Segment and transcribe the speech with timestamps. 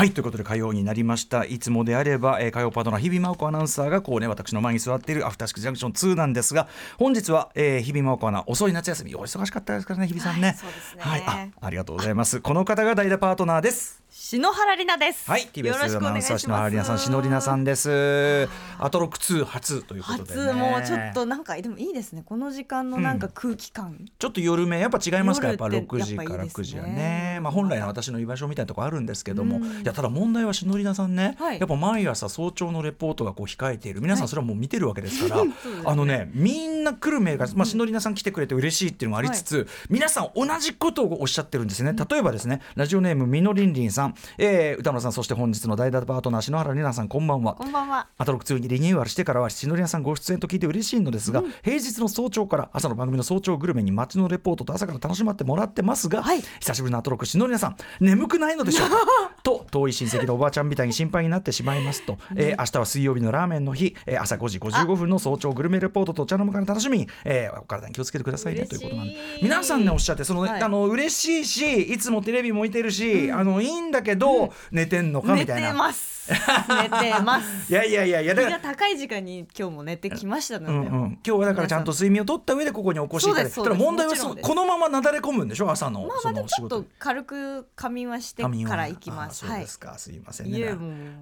[0.00, 1.44] はいということで火曜になりました。
[1.44, 6.68] いつもであれば、えー、火曜パートナー日比真央子アナウンサーがこうね私の前に座っているアフターシックスジャンクション2なんですが
[6.98, 10.56] 本日は、えー、日比真央子アナ遅い夏休みお忙しかったですからね日比さんね、
[10.96, 12.40] はい、はいあありがとうございます。
[12.40, 13.99] この方が代打パートナーです
[14.30, 15.28] 篠原里奈です。
[15.28, 18.48] はい、TBS アナウンサー篠原里奈さん、篠里奈さんです。
[18.78, 22.22] アトロック2初ということで、ね、初もうちょっとなんかでもいいですね。
[22.24, 23.86] この時間のなんか空気感。
[23.86, 25.48] うん、ちょっと夜めやっぱ違いますか？
[25.48, 26.92] やっぱ6時から9時はね。
[26.92, 34.00] ねまあ本来の私の居場所みたいなところあるんですけども、うん、いやただ問題は篠里奈さんね、はい、やっぱ毎朝早朝のレポートがこう控えている。
[34.00, 35.48] 皆さんそれはもう見てるわけですから、 はい、
[35.86, 41.96] あのねみんな来るメールがまあ篠里奈さん来てくれて嬉しいっていうのもありつつ、はい、皆さん同じことをおっしゃってるんですね。
[42.08, 47.54] 例えばですねラジオネームみのりんりんさん、えー、歌村さんそして本日の代打パートナー篠原里奈さんこんばんは。
[47.54, 48.08] こんばんは。
[48.18, 58.96] アトロック2にリニューアルしてからは篠里奈さんご出演と聞いて嬉しいのですが、うん、平日の早朝から朝の番組の早朝グルメに街のレポートと朝から楽しまってもらってますが、はい、久しぶりのアトロック篠里奈さん眠くないのでしょうか？
[59.42, 67.00] と遠い親戚のおばあちゃんみたいに心配になってしまいますと、えー、明日は水曜日のラーメンの日、えー、朝5時55分の早朝グルメレポートとお茶の間から楽しみ。
[67.00, 68.66] に、えー、お体に気をつけてくださいね。
[68.66, 69.16] ということなんで。
[69.42, 75.68] 皆さんねおっしゃってその、はい、あの嬉しいしいつもテレビもいてるし、うん、あのいいんだけど、うん、寝てんのかみたいな。
[75.68, 76.10] 寝てます。
[76.30, 77.66] 寝てます。
[77.72, 78.60] いやいやいやいやだから。
[78.60, 83.54] 高い時間に今日も寝てきましたので、うんうん、今日はだからちゃんと睡眠をとった上でここにお越しいただいて。
[83.54, 85.70] ただ問題はそこのままなだれ込むんでしょ？
[85.70, 89.46] 朝のまあまだちょっと軽く仮眠はしてから行きます。
[89.46, 90.60] そうですか、はい、すいませんね。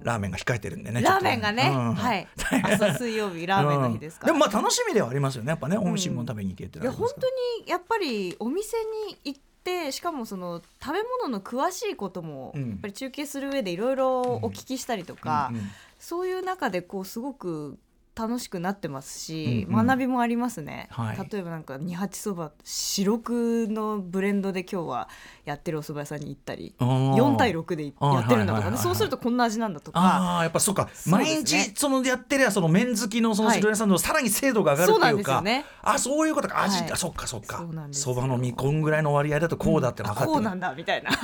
[0.03, 2.27] ラーメンが控えてるんでねラーメンがね、うん、はい。
[2.63, 5.49] 朝水曜日ラーメンの日ですから、うん、でもまあ楽しみではありますよね。
[5.49, 7.27] やっぱね美味しいもの食べに行けて、いや本当
[7.65, 15.51] にやっぱりお店に行ってでしかもその食べ物の詳しいこともやっぱり中継する上でいろいろお聞きしたりとか、
[15.99, 17.77] そういう中でこうすごく
[18.15, 25.09] 楽しくなってますし、うんうん、学びもありますね、はい、例えばなんか二八そば白くのブレンドで今日は
[25.45, 30.37] やってるお蕎麦屋さんに行ったり4対6でやってるんだとか、ね、そうするとこんな味なんだとか。
[30.39, 36.63] あやっぱそうか、ね、毎日そのやってりゃその麺好きのその白屋さんのさらに精度が上がるっていうか、はい、ね、あそういうことか。
[36.63, 37.65] 味、はい、あそっかそっか。
[37.91, 41.11] そばの実こんぐらいの割合だとこうだって分かってる、うん、こうなんだみたいな。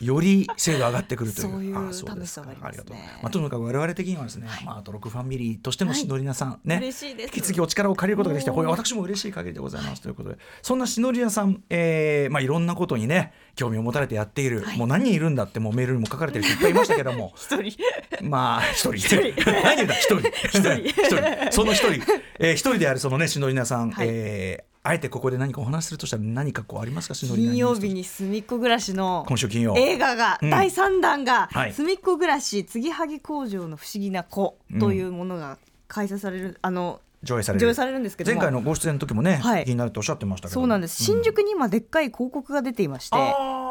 [0.00, 1.50] より精度上がってくるという。
[1.50, 3.18] そういう楽しさがありますね。
[3.22, 10.02] まあ、とにかく我々的にはですね、はい、まあ、あと6ファミリーとしてのしのりなさんね、引き継ぎお力を借りることができて私も嬉しい限りでございます。
[10.02, 17.32] ということでそんなしのりなさん、えーまあ、いろんなことにね興味を持たれてやっている、はい、もう何人いるんだってもうメールにも書かれてる人いっぱいいましたけども。
[17.36, 17.76] 一人。
[18.22, 18.94] まあ一人。
[18.94, 19.16] 一人。
[19.62, 20.28] 何言うんだ一人。
[20.48, 21.52] 一人。
[21.52, 22.02] その一人、
[22.38, 27.14] えー、一人であるそのねしのりなさん、はい、えーあえてここで何かお話するとしたら何かこうありますか？
[27.14, 29.74] 金曜日に隅っこ暮らしの今週金曜。
[29.78, 35.56] 映画が、うん、第3弾が、はい、隅っこ暮らし継ぎはぎ工場の不思議な子というものが
[35.94, 37.64] 開催される、うん、あの上映される。
[37.64, 40.60] 上映されるんですけど前回のご出演の時もね、はい、気になるとおっしゃってましたけど。
[40.60, 41.02] そうなんです。
[41.04, 43.16] 新宿に今でっかい広告が出ていまして、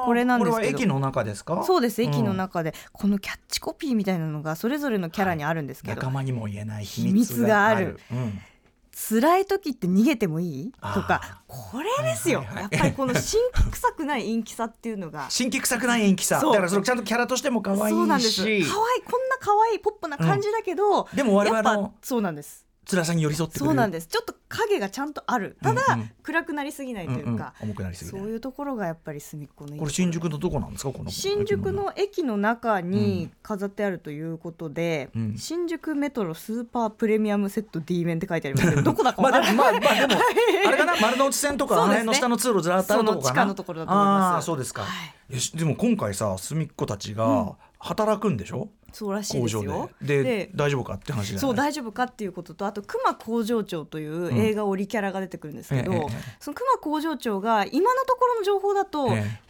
[0.06, 0.78] これなんですけど。
[0.78, 1.64] 駅の中ですか？
[1.64, 8.40] そうです駅の中で、うん、このキャッチコピーみたいなのがそれぞれのキャラにあるんですけど、はい、仲間にも言えない秘密がある、うん
[8.96, 10.72] 辛い時って逃げてもいい？
[10.72, 12.56] とかこれですよ、はいはい。
[12.56, 15.26] はい、やっぱりこの新規臭くない陰気さっていうのが。
[15.30, 16.40] 新規臭くない陰気さ。
[16.40, 17.90] だからそれちゃんとキャラとしても可愛いし。
[17.90, 18.42] そうなんです。
[18.42, 24.08] 可愛いこんな可愛いポップな感じだけど、うん、でも我々のそうなんです辛さに寄り添ってそうなんです。
[24.08, 25.58] ちょっと影がちゃんとある。
[25.64, 26.00] ただ、うん。
[26.02, 30.92] うん、暗くなりすぎないというか、うんうん、重くなりすぎそういうところがやっぱり隅っこのこれ新宿のどこなんですか？
[30.92, 40.22] この新宿の駅の中に飾ってあるということで、うん、新宿メトロスーパープレミアムセット D 面って書いてありますけど どこだかまあまあまあでも
[40.68, 40.96] あれかな？
[41.02, 43.46] 丸の内線とかあの辺の下の通路ずらっとあるとこかな。
[43.46, 44.36] のところだと思います。
[44.40, 44.88] あそうですか、は
[45.30, 49.90] い、でも今回さ隅っこたちが働くんでしょ、うんそうらしいですよ。
[50.02, 56.00] でで大丈夫かって話そう大丈夫かっていうこととあと熊工場長という映画オリキャラが出てくるんですけど、うん、
[56.40, 59.09] その熊工場長が今のところの情報だと、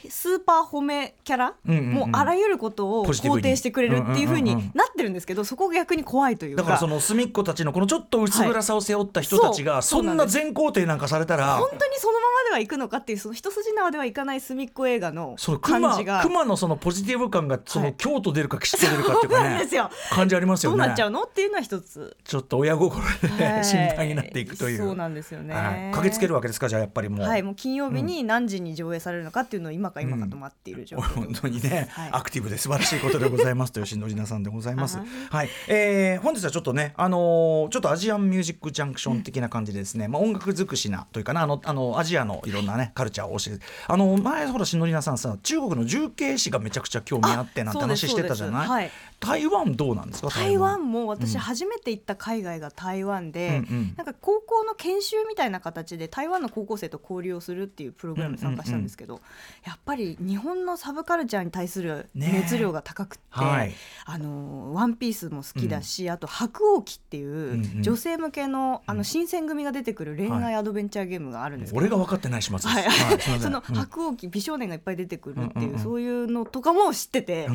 [0.10, 6.62] スーパー褒めキャラ、もうあらゆることを肯定してくれるっていうふうになってるんですけど、そこが逆に怖いというか。
[6.62, 16.22] だからその隅っこたちのこのちょっと薄暗さを背負った人たちが、はい、そんな全肯定なんかされたら本当にそのままではいくのかっていうその一筋縄ではいかない隅っこ映画の感じが。
[16.22, 19.90] 熊のそのポジティブ感がその京都出るか吉と出るかっていうかね、ですよ。
[20.12, 20.78] 感じありますよね。
[20.78, 22.16] どうなっちゃうのっていうのは一つ。
[22.24, 23.04] ちょっと親心
[23.38, 24.78] で、はい、心配になっていくという。
[24.78, 27.28] そうなんですよね、はい、駆けつけるわけですかじゃあやっぱりもう。
[27.28, 35.00] はい、もう金曜日に何時に上映されるのかっていうのを今か今かと待っている状況、うん、本当にね、はい、アクティブで素晴らしいことでございますと吉野里奈さんでございます。
[35.30, 43.66] はい、えー、本日はちょっとねあのー、ちょっとアジアンミュージックジャンクション的な感じでですね、まあ音楽尽くしなというかなあのあのアジアのいろんなねカルチャーを教えて。
[43.88, 48.92] あの前ほらしのりなさんさ中国の重慶市がめちゃくちゃ興味あってなんて話してたじゃない、はい、
[49.24, 50.30] 台湾どうなんですか？
[50.30, 59.22] 台湾も私初めて行った海外が台湾で、うん、なんか高校の研修みたいな形で台湾の高校生と交流をするっていうプログラムに参加したんですけど、
[59.66, 63.72] やっぱり日本のサブカルチャーに対する熱量が高くて、ねはい、
[64.06, 72.84] あのワンピースも好きだし、うん、あと白鸚記っていう女性向けのあの新選組が出てくる恋愛アドベンチャーゲームがあるんですけど、俺が分かってないします、はい、
[73.40, 77.48] その白鸚記美少年がいっぱい出てくるっていう、そういうのとかも知ってて、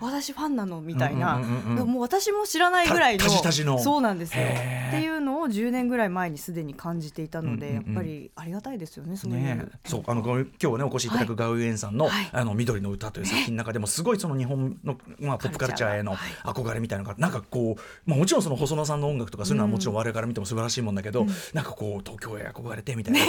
[0.00, 4.44] 私ファンなのみたいな、もう私も知らないぐらいのそうなんですよ。
[4.44, 9.38] っていうのを10年ぐらい前にすでに感じていたので、やっぱりありがたいですよねそういう。
[9.38, 23.20] ねそうあの今日ねお越しいただくガウエンさんの「あの緑の歌」という作品の中でもすごいその日本の、まあ、ポップカルチャーへの憧れみたいなのがなんかこう、まあ、もちろんその細野さんの音楽とかそういうのはもちろん我々から見ても素晴らしいもんだけど、なんかこう東京へ憧れてみたいな。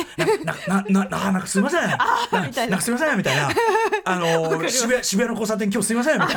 [0.67, 1.81] なななななんかすみません。
[1.81, 1.95] な
[2.45, 3.49] んかすみませんみたいな。
[4.05, 6.35] あの渋谷渋谷の交差点今日すみませんみたい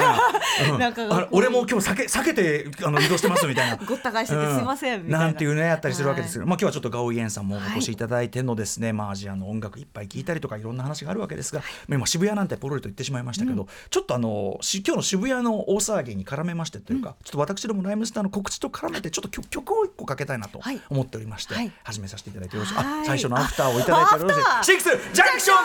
[0.70, 3.76] な,、なんか俺も今日避け避けてあの移動してますみたいな。
[3.84, 20.60] ごった返しててすみませんみたいな、なんていうねやったりするわけですけど、まあ今日はちょっとガオイエンさんもお越しいただいてのですね、まあアジアの音楽いっぱい聞いたりとかいろんな話があるわけですが、今渋谷なんてポロリと言ってしまいましたけど、ちょっとあの今日の渋谷の大騒ぎに絡めましてというか、ちょっと私どもライムスターの告知と絡めてちょっと曲を一個かけたいなと
[20.90, 21.54] 思っておりまして、
[21.84, 24.40] 始めさせていただいてよろしい、あ最初のアフターをいただいてよろしい。
[24.64, 25.56] シックスジャンクション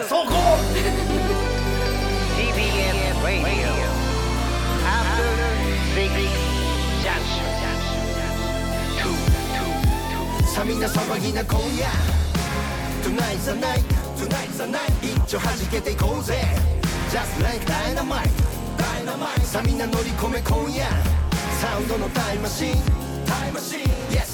[0.00, 0.32] 2そこ。
[2.36, 3.63] TBS Radio
[10.64, 11.86] さみんな騒ぎな今夜
[13.02, 13.84] Tonight's the night
[14.16, 16.40] Tonight's the night 一丁弾けていこうぜ
[17.10, 18.30] Just like dynamite
[18.78, 20.86] Dynamite さあみんな乗り込め今夜
[21.60, 22.74] サウンドのタイムマシン
[23.26, 23.80] タイムマシン
[24.10, 24.33] Yes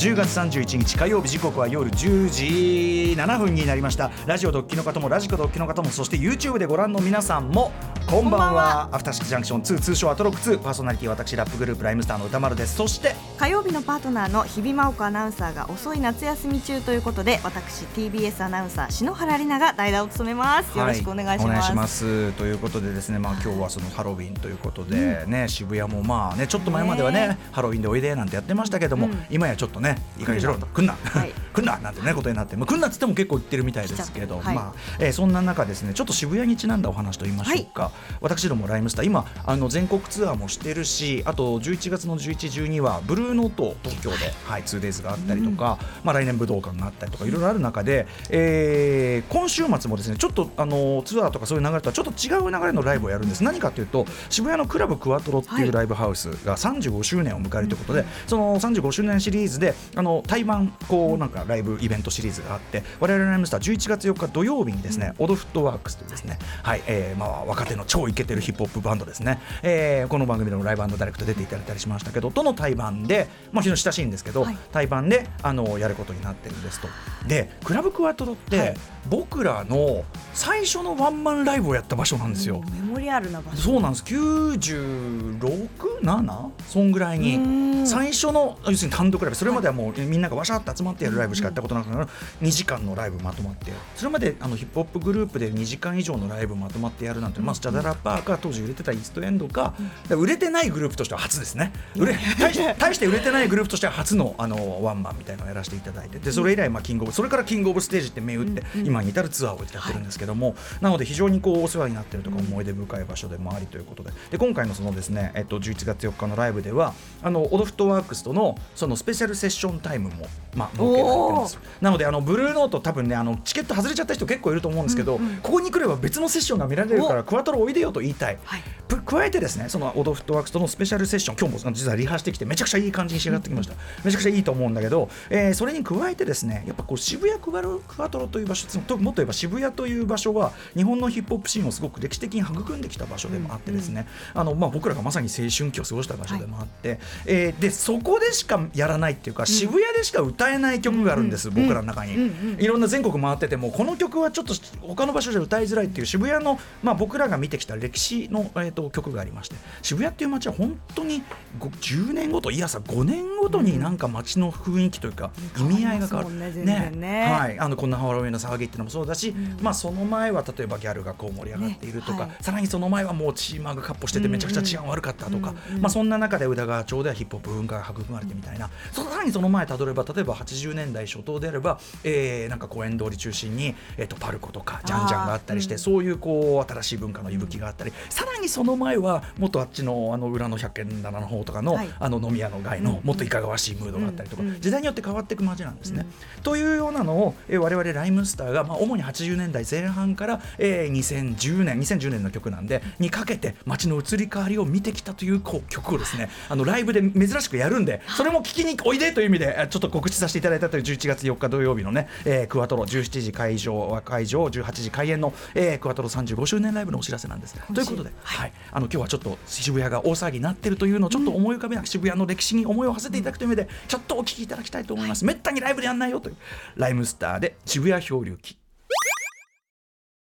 [0.00, 4.10] 10月31日火曜日時刻は夜10時7分になりました。
[4.24, 7.70] ラジオドッキの方もラジコドッキの方もそして YouTube でご覧の皆さんも
[8.06, 8.88] こんばんは。
[8.92, 12.76] アフターシックジャンクション2通称アトロック2パーソナリティ私ラップグループライムスターの歌丸です。
[12.76, 20.76] そして火曜日のパートナーの日比真央子アナウンサーが遅い夏休み中ということで私 TBS アナウンサー篠原里奈が代打を務めます。
[20.76, 22.32] よろしくお願いします、はい、お願いします。
[22.32, 53.44] ということでですねまあ今日はそのハロウィンということでね、うん、渋谷もまあねちょっと前まではねハロウィンでおいでなんてやってましたけども、うん、今やちょっとねいい加減しろと来んな、はい、 来んななんてねことになって、まあ、来んなっつっても結構言ってるみたいですけど、はい、まあ、えー、そんな中ですねちょっと渋谷にちなんだお話と言いましょうか、はい、私どもライムスター今あの全国ツアーもしてるしあと11月の11、12はブルーノート東京で、はい、2days があったりとか、うん、まあ、来年武道館があったりとかいろいろある中で、えー、今週末もですねちょっとあのツアーとかそういう流れとはちょっと違う流れのライブをやるんです。
[53.44, 73.19] 何かというと渋谷のクラブクワトロっていうライブハウスが35周年を迎えるということで、その35周年シリーズであの対バンこうなんかライブイベントシリーズがあって我々のライムスター11月4日土曜日にですね、オドフットワークスというですね、はいえーまあ、若手の超イケてるヒップホップバンドですね、えー、この番組でもライブダイレクト出ていただいたりしましたけどとの対バンで、
[73.52, 76.88] まあ、非常に親しいんですけど、はい、対バンであのやることになってるんですと。
[77.26, 78.74] でクラブクワトロって、はい、
[79.08, 82.62] 僕らの最初のワンマンライブをやった場所なんですよ。
[82.72, 83.58] メモリアルな場所。
[83.58, 84.04] そうなんです。
[84.04, 87.60] 967そんぐらいに。
[87.86, 89.36] 最初の要するに単独ライブ。
[89.36, 91.94] それまではもうみんながわしゃって集まってやるライブしかやったことなくて
[92.42, 99.74] 2時間のライブまとまってそれまであのヒップホップグループで2時間以上のライブまとまってやるなんて、まあ、スチャダラッパーか当時売れてたイーストエンドか、
[100.10, 101.72] 売れてないグループとしては初ですね。
[101.96, 128.62] 売れ大して大して売れてないグループとしては初のあのワンマンみたいなのをやらせていただいてでそれ以来、まあ、キングオブそれからキングオブステージって銘打って、今に至るツアーをやってるんですけども、なので非常にこうお世話になっているとか思い出深い場所でもありということでで今回のそのですね、えっと、11月4日のライブではあのオドフットワークスとのそのスペシャルセッションタイムも、まあ、設けられてますなのであのブルーノート多分ねあのチケット外れちゃった人結構いると思うんですけど、うんうん、ここに来れば別のセッションが見られるからクワトロおいでよと言いたい、はい、
[128.96, 138.66] 加えてですねそのオドフットワークスとのスペシャルセッション今日も実はリハしてきてめちゃくちゃいい感じに仕上がってきました、うん、めちゃくちゃいいと思うんだけど、えー、それに加えてですねやっぱこう渋谷クワトロという場所
[138.98, 161.22] もっと言えば渋谷という場所は日本のヒップホップシーンをすごく歴史的に育んできた場所でもあってですね、うん、あのまあ、僕らがまさに青春期を過ごした場所でもあって、はい、えー、でそこでしかやらないっていうか、渋谷でしか歌えない曲があるんです、僕らの中に、いろんな全国回っててもこの曲はちょっと他の場所じゃ歌いづらいっていう渋谷の、まあ、僕らが見てきた歴史の、えーと、曲曲がありまして渋谷っていう街は本当に
[161.58, 166.34] 10年ごといやさ5年ごとになんか街の雰囲気というか、意味合いが変わる、
[166.64, 167.32] ねね。
[167.32, 196.06] はい、あのこんなハロウィンの騒ぎっていうのもそうだし、まあ、その前は例えばギャルがこう盛り上がっているとか、さらにその前はもうチーマーがかっ歩しててめちゃくちゃ治安悪かったとか、まあ、そんな中で宇田川町ではヒップホップ文化が育まれてみたいなさらにその前たどれば例えば80年代初頭であれば、えー、なんか公園通り中心に、えー、とパルコとかジャンジャンがあったりして、そういうこう新しい文化の息吹があったりさらにその前はもっとあっちのあの裏の百軒棚の方とかの,、あの飲み屋の街のもっといかがわしいムードがあったりとか、時代によって変わっていく街なんですね。
[196.42, 217.54] というようなのを、えー、我々ライムスターが、まあ、主に80年代前半から、えー、2010年2010年の曲なんでにかけて街の移り変わりを見てきたというこう曲をですねあのライブで珍しくやるんでそれも聞きにおいでという意味でちょっと告知させていただいたという11月4日土曜日のね、えー、クワトロ17時会場会場18時開演の、えー、クワトロ35周年ライブのお知らせなんです。
[217.74, 225.24] ということで、はい、あの今日はちょっと渋谷が大騒ぎになってるというのをちょっと思い浮かべなく、渋谷の歴史に思いを馳せていただくという意味でちょっとお聞きいただきたいと思います。
[225.24, 226.36] めったにライブでやんないよという。
[226.76, 228.59] ライムスターで渋谷漂流記。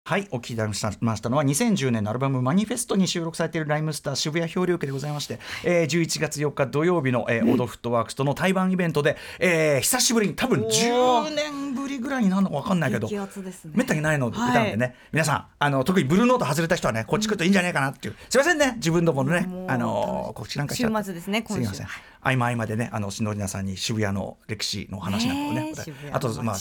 [0.05, 13.17] はいお聞きいただきましたのは2010年のアルバム「マニフェスト」に収録されているライムスター渋谷漂流記でございまして、えー、11月4日土曜日の、えー、オドフットワークスとの対バンイベントで、えー、久しぶりに多分10年ぶりぐらいになるのか分かんないけど、ね、
[13.75, 19.49] めったにないの歌んでね、はい、皆さんあの特にブルーノート外れた人はねこっち来るといいんじゃないかなっていう、すいませんね自分どものね。
[19.69, 21.87] あの告知なんかしちゃ週末ですねすみません
[22.23, 25.75] 合間合間でねあの篠宮さんに渋谷の歴史の話なんかをね
[26.13, 26.57] あとまあ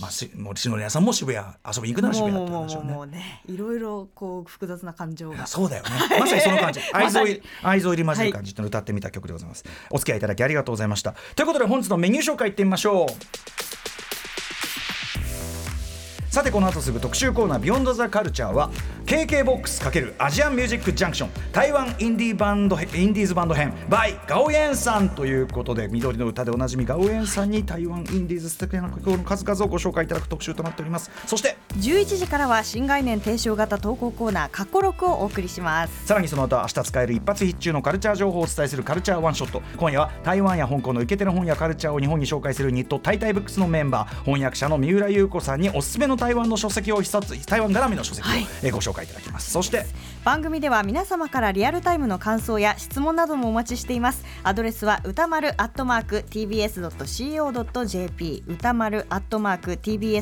[0.00, 2.92] まあ、もう篠宮さんも渋谷遊びに行くなら渋谷って話をね。
[2.92, 5.46] もうねいろいろこう複雑な感情が。
[5.46, 5.90] そうだよね。
[6.20, 6.80] まさにその感じ。
[6.92, 7.20] 愛情
[7.62, 9.64] 愛情入り混じる感じと歌ってみた曲でございます。
[9.90, 11.14] お付き合いいただきありがとうございました。
[11.34, 13.65] ということで本日のメニュー紹介いってみましょう。
[16.36, 18.70] さてこの後すぐ特集コーナー「ビヨンドザカルチャーは
[19.06, 31.10] KK ボックス×アジアンミュージックジャンクション台湾インディーバンドインディーズバンド編 by ガオエンさんということで緑の歌でおなじみガオエンさんに台湾インディーズ素敵な曲の数々をご紹介いただく特集となっております。
[31.24, 36.06] そして11時からは新概念提唱型投稿コーナー過去録をお送りします。
[36.06, 39.62] さらにその後明日使える一発必中のカルチャー情報をお伝えするカルチャーワンショット。
[39.78, 49.52] 今夜は台湾や香港のイケてる本やカルチャーを日本に紹介するニットタイタイブックスのメンバー翻訳者の三浦優子さんにおすすめの台湾の書籍を一冊台湾絡みの書籍を、はい、ご紹介いただきます。
[49.52, 49.86] そして
[50.26, 54.24] 番組では皆様からリアルタイムの感想や質問などもお待ちしています。
[54.42, 57.62] アドレスは歌丸アットマーク tbs.co.jp
[58.48, 60.18] 歌丸アットマーク tbs.co.jp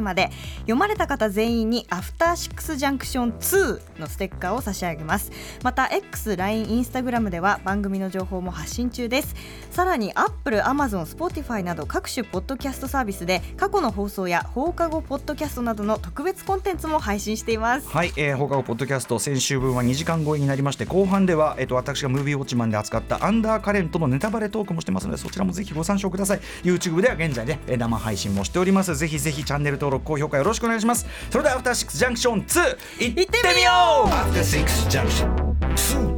[0.00, 0.30] まで。
[0.60, 5.30] 読まれた方全員にアフターシックスジャンクション2のステッカーを差し上げます。
[5.62, 9.34] また X、LINE、インスタグラムでは番組の情報も発信中です。
[9.72, 17.88] さらに Apple、Amazon、Spotify など各種ポッドキャストサービスで過去の放送や放課後ポッドキャストなどの特別コンテンツも配信しています。
[17.88, 26.40] はい、えー、放課後ポッドキャスト先週分は2時間超えになりまして後半では、えっと、私がムービーウォッチマンで扱ったアンダーカレントのネタバレトークもしてますのでそちらもぜひご参照ください。
[26.62, 28.96] YouTube では現在ね生配信もしております。
[28.96, 31.06] ぜひぜひチャンネル登録高評価よろしくお願いします。
[31.30, 34.06] それではアフターシックスジャンクション2いってみよ
[36.14, 36.17] う!